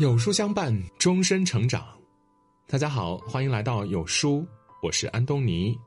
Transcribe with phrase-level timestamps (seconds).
[0.00, 1.86] 有书相伴，终身成长。
[2.66, 4.44] 大家好，欢迎来到有书，
[4.82, 5.78] 我是安东尼。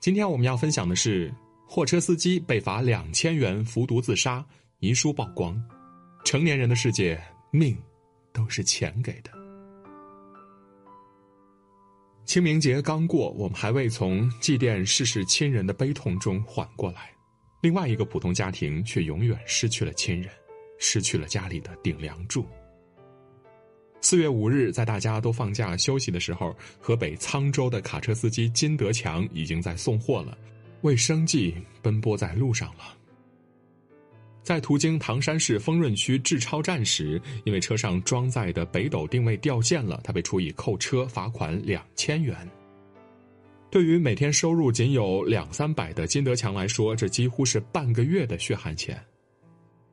[0.00, 1.34] 今天我们要分享的是：
[1.66, 4.44] 货车司机被罚两千元服毒自杀，
[4.80, 5.58] 遗书曝光。
[6.26, 7.18] 成年人的世界，
[7.50, 7.74] 命
[8.34, 9.30] 都是钱给的。
[12.26, 17.10] 清明节刚过，我们还未从祭奠逝世亲人的悲痛中缓过来，
[17.62, 20.30] 另外一个普通家庭却永远失去了亲人，
[20.78, 22.46] 失去了家里的顶梁柱。
[24.04, 30.36] 四月五日，在大家都放假休息的时候，河北沧州的卡车司机金德强已经在送货了，
[30.82, 32.96] 为生计奔波在路上了。
[34.42, 42.36] 在途经唐山市丰润区志超站时，因为车上装载的北斗定位掉线了，他被处以扣车罚款两千元。
[43.70, 49.00] 对于每天收入仅有两三百的金德强来说，这几乎是半个月的血汗钱。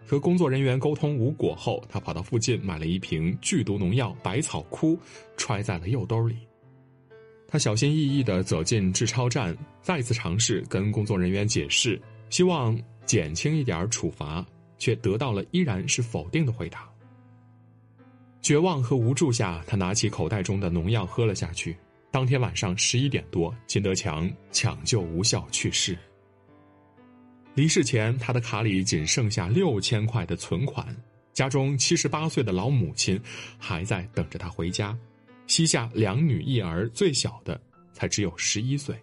[0.09, 4.97] 和工作人员沟通无果后，他跑到附近买了一瓶剧毒农药百草枯，
[5.38, 6.36] 揣在了右兜里。
[7.47, 12.75] 他小心翼翼地走进志超站，再次尝试跟工作人员解释，希望
[13.06, 14.44] 减轻一点处罚，
[14.80, 16.89] 却得到了依然是否定的回答。
[18.42, 21.78] 绝望和无助下，他拿起口袋中的农药喝了下去。
[22.09, 25.95] 当天晚上十一点多，金德强抢救无效去世。
[27.55, 30.95] 离世前，他的卡里仅剩下六千块的存款，
[31.33, 33.19] 家中七十八岁的老母亲
[33.58, 34.97] 还在等着他回家，
[35.47, 37.59] 膝下两女一儿，最小的
[37.92, 38.95] 才只有十一岁。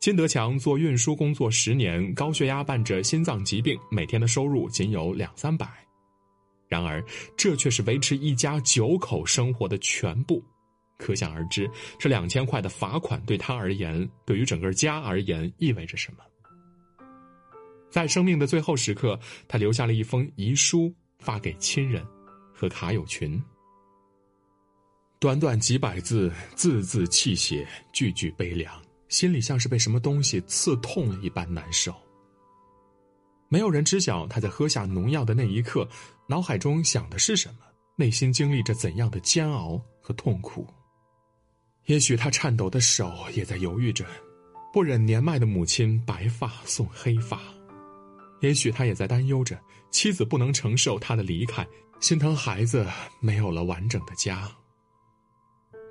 [0.00, 5.66] 金德强做运输工作十年，高血压伴着心脏疾病，每天的收入仅有两三百，
[6.68, 7.04] 然而
[7.36, 10.42] 这却是维持一家九口生活的全部，
[10.98, 16.18] 可想而知，这两千块的罚款对他而言，对于整个家而言意味着什么。
[17.94, 22.04] 在生命的最后时刻，他留下了一封遗书，发给亲人
[22.52, 23.40] 和卡友群。
[25.20, 31.94] 短短几百字，字字泣血，句句悲凉，心里像是被什么东西刺痛了一般难受。
[33.48, 35.88] 没有人知晓他在喝下农药的那一刻，
[36.28, 37.58] 脑海中想的是什么，
[37.94, 40.66] 内心经历着怎样的煎熬和痛苦。
[41.84, 44.04] 也许他颤抖的手也在犹豫着，
[44.72, 47.40] 不忍年迈的母亲白发送黑发。
[48.44, 49.58] 也许他也在担忧着
[49.90, 51.66] 妻子不能承受他的离开，
[51.98, 52.86] 心疼孩子
[53.18, 54.46] 没有了完整的家。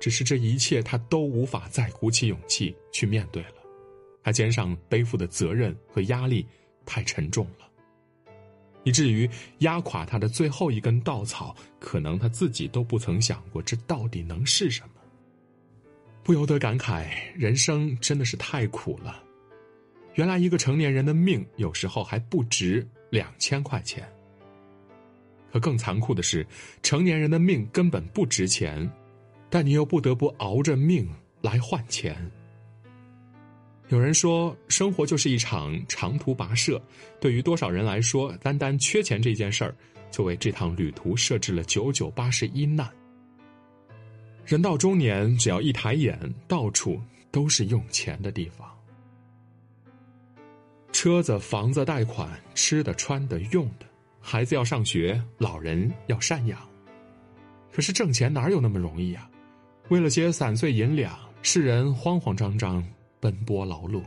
[0.00, 3.56] 只是这一切他都无法再鼓起勇气去面对了，
[4.22, 6.46] 他肩上背负的责任和压力
[6.86, 7.68] 太沉重了，
[8.84, 9.28] 以至于
[9.58, 14.94] 压垮他的最后一根稻草，可能他自己都不曾想过这到底能是什么。
[16.22, 19.23] 不由得感慨，人生真的是太苦了。
[20.14, 24.08] 原来一个成年人的命有时候还不值两千块钱。
[25.52, 26.46] 可更残酷的是，
[26.82, 28.90] 成年人的命根本不值钱，
[29.48, 31.08] 但你又不得不熬着命
[31.40, 32.16] 来换钱。
[33.88, 36.82] 有人说，生活就是一场长途跋涉，
[37.20, 39.76] 对于多少人来说，单单缺钱这件事儿，
[40.10, 42.88] 就为这趟旅途设置了九九八十一难。
[44.44, 48.68] 人到中年，只要一抬眼，到处都是用钱的地方。
[51.04, 53.84] 车子、房子、贷款、吃的、穿的、用的，
[54.22, 56.58] 孩子要上学，老人要赡养。
[57.70, 59.30] 可是挣钱哪有那么容易呀？
[59.90, 62.82] 为了些散碎银两，世人慌慌张张
[63.20, 64.02] 奔波劳碌，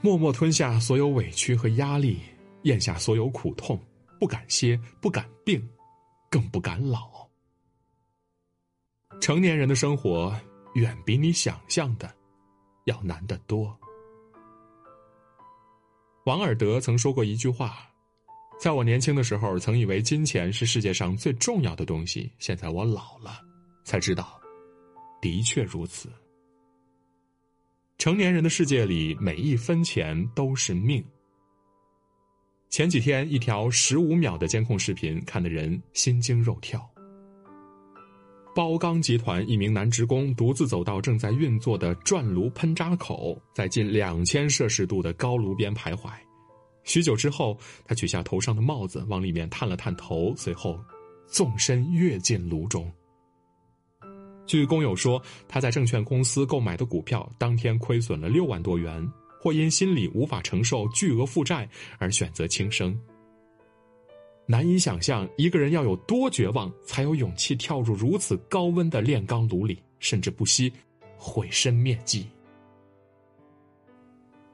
[0.00, 2.20] 默默吞下所有委屈和压力，
[2.62, 3.78] 咽下所有苦痛，
[4.18, 5.62] 不敢歇，不敢病，
[6.30, 7.28] 更不敢老。
[9.20, 10.34] 成年人的生活
[10.76, 12.10] 远比你想象的
[12.86, 13.78] 要难得多。
[16.24, 17.76] 王尔德曾说过一句话
[18.60, 22.30] ：“在我年轻的时候，曾以为金钱是世界上最重要的东西。
[22.38, 23.40] 现在我老了，
[23.84, 24.40] 才知道，
[25.20, 26.08] 的确如此。
[27.98, 31.04] 成年人的世界里，每一分钱都是命。”
[32.70, 36.88] 前几天，一条十五秒的监控视频，看得人心惊肉跳。
[38.54, 46.10] 包钢集团一名男职工独自走到正在运作的转炉喷扎口，在近两千摄氏度的高炉边徘徊。
[46.84, 47.56] 许久之后，
[47.86, 50.78] 他取下头上的帽子，往里面探了探头，随后
[51.26, 52.92] 纵身跃进炉中。
[54.44, 59.10] 据工友说，他在证券公司购买的股票当天亏损了六万多元，
[59.40, 61.66] 或因心里无法承受巨额负债
[61.98, 62.94] 而选择轻生。
[64.52, 70.70] 难以想象一个人要有多绝望，才有勇气跳入如此高温的炼钢炉里，甚至不惜
[71.16, 72.26] 毁身灭迹。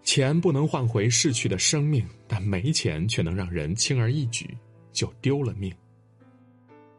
[0.05, 4.49] 钱不能换回逝去的生命，但没钱却能让人轻而易举
[4.93, 5.75] 就丢了命。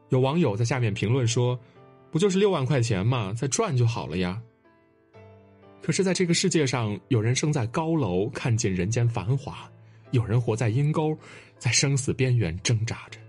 [0.09, 1.57] 有网友在下面评论说
[2.11, 3.31] ：“不就是六万块钱吗？
[3.33, 4.41] 再赚就好了呀。”
[5.81, 9.53] 可是，在这个世界上，有人生在高楼，看尽人间繁华；
[10.11, 11.17] 有人活在阴沟，
[11.57, 13.19] 在生死边缘挣扎着。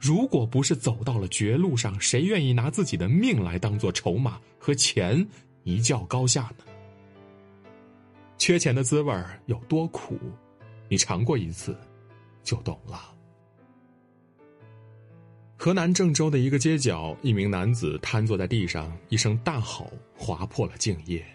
[0.00, 5.26] 如果不是走到了绝路上，谁愿意拿自己的命来当做筹码和钱
[5.64, 6.64] 一较高下呢？
[8.38, 9.12] 缺钱的滋味
[9.46, 10.16] 有多苦，
[10.88, 11.76] 你尝过一次，
[12.44, 13.12] 就懂了。
[15.56, 21.26] 河南郑州的一个街角，一名男子瘫坐在地上，一声大吼划破了静夜。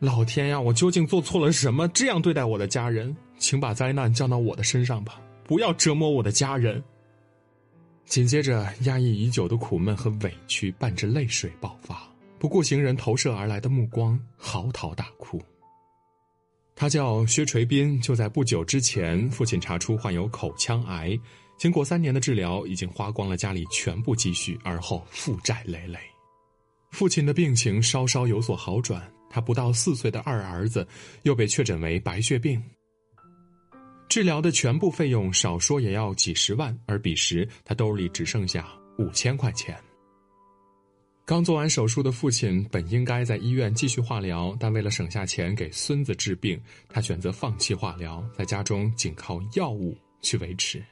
[0.00, 3.16] 老天呀，我究竟做错了什么，这样对待我的家人？
[3.36, 6.82] 请把灾难降到我的身上吧，不要折磨我的家人。
[8.04, 12.08] 紧接着，压抑已久的苦闷和委屈伴着泪水爆发，
[12.38, 15.42] 不顾行人投射而来的目光，嚎啕大哭。
[16.76, 21.18] 他叫薛垂斌，就在不久之前，父亲查出患有口腔癌。
[21.58, 25.98] 经过三年的治疗，已经花光了家里全部积蓄，而后负债累累。
[26.92, 30.86] 父亲的病情稍稍有所好转，他不到四岁的二儿子
[31.22, 32.62] 又被确诊为白血病。
[34.08, 38.66] 治疗的全部费用少说也要几十万，而彼时他兜里只剩下
[38.98, 39.76] 五千块钱。
[41.26, 46.58] 刚做完手术的父亲本应该在医院继续化疗，但为了省下钱给孙子治病，
[46.88, 50.82] 他选择放弃化疗，在家中仅靠药物去维持。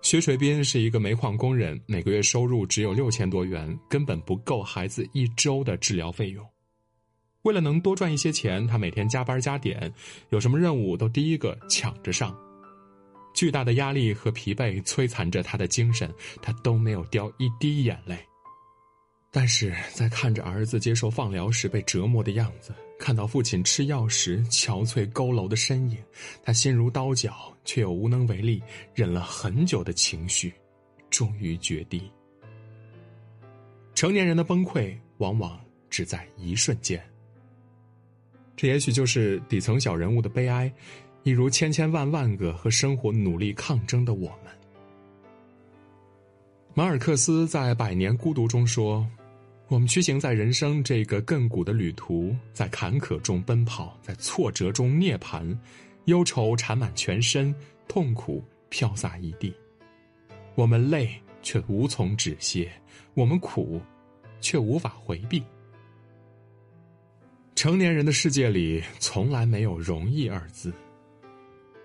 [0.00, 6.48] 薛水斌是一个煤矿工人，每个月收入只有六千多元，根本不够孩子一周的治疗费用。
[7.44, 9.92] 为了能多赚一些钱，他每天加班加点，
[10.30, 12.34] 有什么任务都第一个抢着上。
[13.34, 16.10] 巨大的压力和疲惫摧残着他的精神，
[16.40, 18.16] 他都没有掉一滴眼泪。
[19.30, 25.98] 但是在看着儿子接受放疗时被折磨的样子，看到父亲吃药时憔悴佝偻的身影，
[26.42, 28.62] 他心如刀绞，却又无能为力。
[28.94, 30.54] 忍了很久的情绪，
[31.10, 32.10] 终于决堤。
[33.94, 37.04] 成年人的崩溃往往只在一瞬间。
[38.56, 40.72] 这也许就是底层小人物的悲哀，
[41.22, 44.52] 一如千千万万个和生活努力抗争的我们。
[46.74, 49.06] 马尔克斯在《百年孤独》中说。
[49.68, 55.56] 我们驱行在人生这个亘古的旅途，在坎坷中奔跑，在挫折中涅槃，
[56.04, 57.52] 忧愁缠满全身，
[57.88, 59.52] 痛苦飘洒一地。
[60.54, 61.10] 我们累
[61.42, 62.70] 却无从止歇，
[63.14, 63.80] 我们苦，
[64.38, 65.42] 却无法回避。
[67.64, 70.70] 成年人的世界里，从来没有容易二字。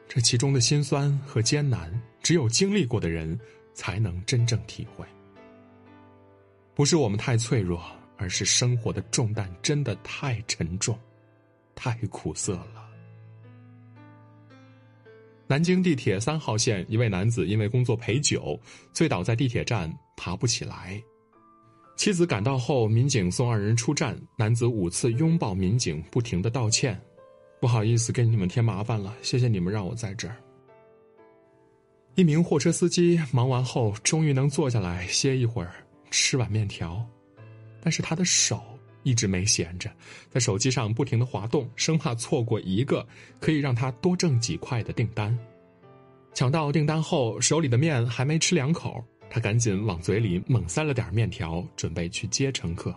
[0.09, 1.89] 这其中的辛酸和艰难，
[2.21, 3.39] 只有经历过的人，
[3.73, 5.05] 才能真正体会。
[6.75, 7.81] 不是我们太脆弱，
[8.17, 10.99] 而是生活的重担真的太沉重，
[11.75, 12.85] 太苦涩了。
[15.47, 18.59] 南京地铁三号线一位男子因为工作陪酒，
[18.91, 21.01] 醉倒在地铁站，爬不起来。
[21.99, 26.97] 妻子赶到后，民警送二人出站，男子五次拥抱民警，不停的道歉
[27.59, 30.37] ：“不好意思，给你们添麻烦了，谢谢你们让我在这儿。”
[32.15, 35.73] 一名货车司机忙完后，终于能坐下来歇一会儿。
[36.09, 37.05] 吃碗面条，
[37.81, 38.63] 但是他的手
[39.03, 39.91] 一直没闲着，
[40.29, 43.05] 在手机上不停的滑动，生怕错过一个
[43.41, 45.37] 可以让他多挣几块的订单。
[46.33, 52.95] 抢到订单后，手里的面还没吃两口，他赶紧往嘴里猛塞了点面条，准备去接乘客。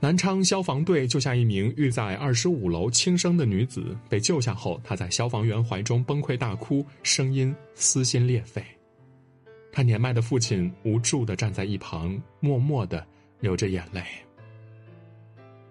[0.00, 8.64] 南昌消防队救下一名遇在二十五楼轻生的女子，被救下后，她在消防员怀中崩溃大哭，声音撕心裂肺。
[9.72, 13.04] 他年迈的父亲无助的站在一旁，默默的
[13.40, 14.02] 流着眼泪。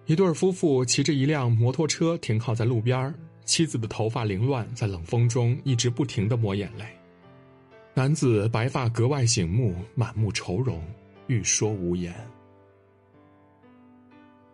[0.06, 6.84] 一对夫妇骑着一辆摩托车停靠在路边妻子的头发凌乱，在冷风中一直不停的抹眼泪。
[7.98, 10.80] 男子白发格外醒目，满目愁容，
[11.26, 12.14] 欲说无言。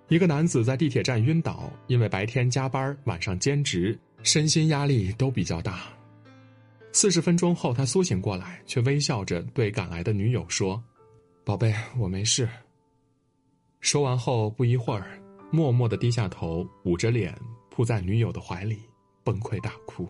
[0.08, 5.80] 一个男子在地铁站晕倒，因为白天加班，晚上兼职，身心压力都比较大。
[6.90, 10.82] 四十分钟后，他苏醒过来，却微笑着对赶来的女友说
[11.44, 12.48] ：“宝贝，我没事。”
[13.82, 15.20] 说完后，不一会儿，
[15.50, 18.78] 默默的低下头，捂着脸扑在女友的怀里，
[19.22, 20.08] 崩溃大哭。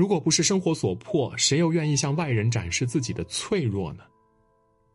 [0.00, 4.02] 如果不是生活所迫，谁又愿意向外人展示自己的脆弱呢？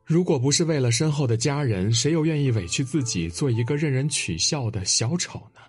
[0.04, 5.62] 如果不是为了身后的家人，谁又愿意委屈自己做一个任人取笑的小丑呢？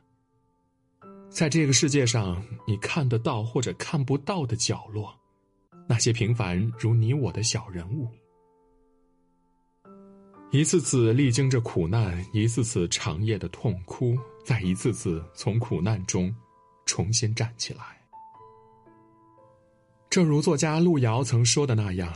[1.29, 5.15] 在这个世界上，你看得到或者看不到的角落，
[5.87, 8.09] 那些平凡如你我的小人物，
[10.51, 14.17] 一次次历经着苦难，一次次长夜的痛哭，
[14.47, 16.35] 再一次次从苦难中
[16.87, 17.96] 重新站起来。
[20.17, 22.11] 正如作家路遥曾说的那样，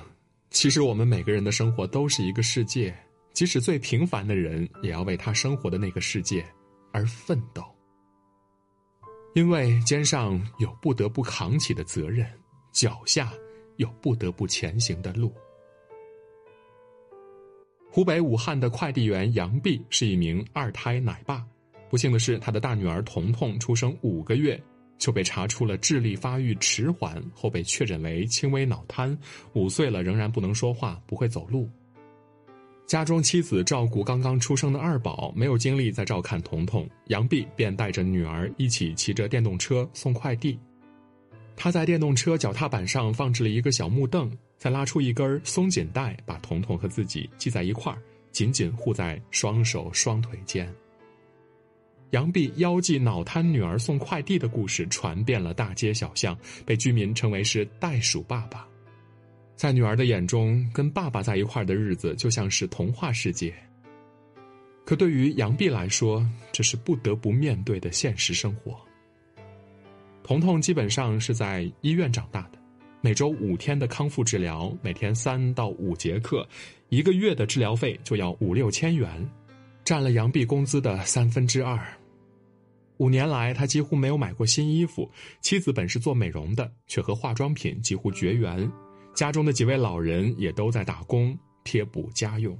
[0.48, 2.96] 其实我们每个人的生活都是一个世界，
[3.34, 6.42] 即使最平凡的人，也要为他生活的那个世界
[6.92, 7.62] 而奋斗。
[9.34, 12.26] 因为肩上有不得不扛起的责任，
[12.72, 13.30] 脚下
[13.76, 15.30] 有不得不前行的路。
[17.90, 21.44] 湖北武汉的快递员杨碧是一名二胎奶爸，
[21.90, 24.58] 不幸的是，他的大女儿彤彤出生五个月
[25.00, 29.18] 就被查出了智力发育迟缓，后被确诊为轻微脑瘫，
[29.54, 31.68] 五岁了仍然不能说话，不会走路。
[32.86, 40.56] 家中妻子照顾刚刚出生的二宝，没有精力再照看彤彤，杨碧便带着女儿一起骑着电动车送快递。
[41.56, 44.30] 他在电动车脚踏板上放置了一个小木凳。
[44.60, 47.98] 再拉出一根松紧带，把彤彤和自己系在一块儿，
[48.30, 50.70] 紧紧护在双手双腿间。
[52.10, 56.36] 杨碧腰系脑瘫女儿送快递的故事传遍了大街小巷，
[56.66, 58.66] 被居民称为是“袋鼠爸爸”。
[59.54, 63.54] 在女儿的眼中，跟爸爸在一块儿的日子就像是童话世界。
[64.84, 68.76] 可对于杨碧来说，这是不得不面对的现实生活。
[70.24, 72.58] 彤彤基本上是在医院长大的。
[73.02, 76.46] 每周五天的康复治疗，每天三到五节课，
[76.88, 79.30] 一个月的治疗费就要五六千元，
[79.84, 81.78] 占了杨碧工资的三分之二。
[83.00, 85.10] 五年来，他几乎没有买过新衣服。
[85.40, 88.70] 妻子本是做美容的，却和化妆品几乎绝缘。
[89.14, 92.56] 家中的几位老人也都在打工贴补家用。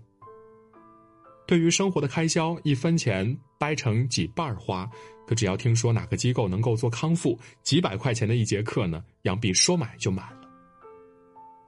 [1.47, 4.91] 对于生活的开销，一分钱掰成几瓣花。
[5.27, 10.41] 可只要听说哪个机构能够做康复，几百块钱的一节课呢，杨碧说买就买了。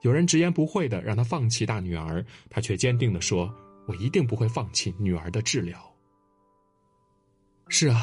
[0.01, 3.53] 有人直言不讳的让他放弃大女儿，他却坚定的说
[3.87, 5.79] ：“我一定不会放弃女儿的治疗。”
[7.69, 8.01] 是啊，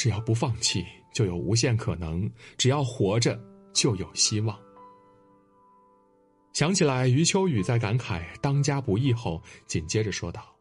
[0.00, 2.26] 只要不放弃，就有无限可能；
[2.56, 3.38] 只要活着，
[3.74, 4.58] 就有希望。
[6.54, 10.56] 想起来，余秋雨在感慨“当家不易”后，紧接着说道。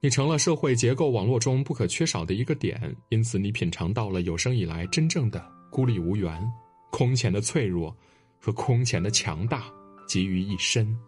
[0.00, 6.42] 你成了社会结构网络中不可缺少的一个点，因此你品尝到了有生以来真正的孤立无援、
[6.90, 7.94] 空前的脆弱
[8.40, 9.64] 和空前的强大
[10.08, 10.98] 集于一身。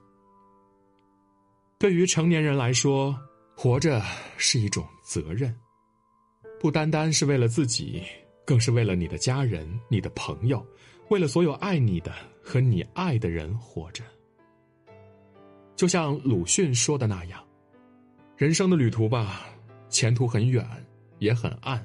[1.78, 3.18] 对于成年人来说，
[3.56, 4.02] 活着
[4.36, 5.58] 是一种责任，
[6.58, 8.02] 不单单是为了自己，
[8.44, 10.64] 更是为了你的家人、你的朋友，
[11.10, 14.02] 为了所有爱你的和你爱的人活着。
[15.76, 17.42] 就像鲁迅说的那样。
[18.36, 19.46] 人生的旅途吧，
[19.88, 20.66] 前途很远，
[21.18, 21.82] 也很暗。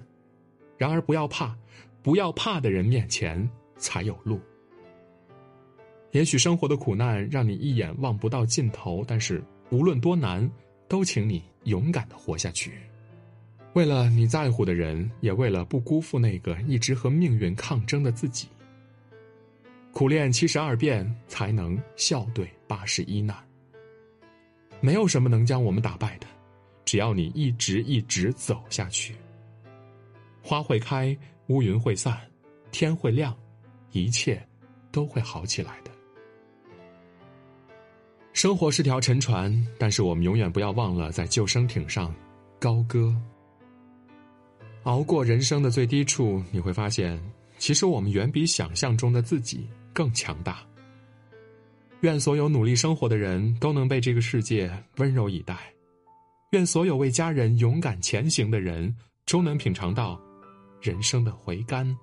[0.78, 1.56] 然而不要怕，
[2.02, 4.40] 不要怕的人面前才有路。
[6.12, 10.50] 也许生活的苦难让你一眼望不到尽头，但是无论多难，
[10.90, 12.74] 都请你勇敢的活下去。
[13.74, 18.48] 为了你在乎的人，也为了不辜负那个一直和命运抗争的自己。
[19.94, 23.36] 苦练七十二变，才能笑对八十一难。
[24.82, 26.28] 没有什么能将我们打败的。
[26.84, 29.16] 只要你一直一直走下去，
[30.42, 32.20] 花会开，乌云会散，
[32.72, 33.34] 天会亮，
[33.92, 34.46] 一切
[34.92, 35.92] 都会好起来的。
[38.34, 42.14] 生活是条沉船，但是我们永远不要忘了在救生艇上
[42.60, 43.16] 高歌。
[44.84, 47.22] 熬过人生的最低处，你会发现，
[47.60, 50.60] 其实我们远比想象中的自己更强大。
[52.02, 55.56] 愿所有努力生活的人都能被这个世界温柔以待。
[56.52, 58.94] 愿所有为家人勇敢前行的人，
[59.28, 60.20] 终能品尝到
[60.82, 61.96] 人生的回甘。